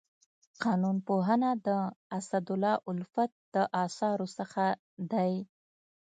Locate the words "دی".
5.11-5.33